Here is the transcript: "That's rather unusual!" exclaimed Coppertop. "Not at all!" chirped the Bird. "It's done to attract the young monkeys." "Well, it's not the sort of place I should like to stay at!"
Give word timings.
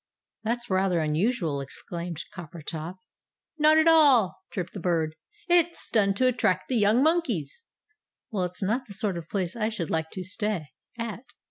"That's 0.43 0.67
rather 0.67 0.97
unusual!" 0.99 1.61
exclaimed 1.61 2.23
Coppertop. 2.33 2.95
"Not 3.59 3.77
at 3.77 3.87
all!" 3.87 4.35
chirped 4.51 4.73
the 4.73 4.79
Bird. 4.79 5.13
"It's 5.47 5.91
done 5.91 6.15
to 6.15 6.25
attract 6.25 6.69
the 6.69 6.75
young 6.77 7.03
monkeys." 7.03 7.65
"Well, 8.31 8.45
it's 8.45 8.63
not 8.63 8.87
the 8.87 8.93
sort 8.95 9.15
of 9.15 9.29
place 9.29 9.55
I 9.55 9.69
should 9.69 9.91
like 9.91 10.09
to 10.13 10.23
stay 10.23 10.69
at!" 10.97 11.21